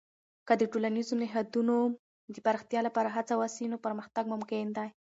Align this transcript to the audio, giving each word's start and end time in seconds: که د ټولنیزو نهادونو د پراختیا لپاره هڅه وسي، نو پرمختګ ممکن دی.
که 0.47 0.53
د 0.57 0.63
ټولنیزو 0.71 1.13
نهادونو 1.21 1.75
د 2.33 2.35
پراختیا 2.45 2.79
لپاره 2.87 3.09
هڅه 3.17 3.33
وسي، 3.41 3.65
نو 3.71 3.77
پرمختګ 3.85 4.25
ممکن 4.33 4.65
دی. 4.77 4.89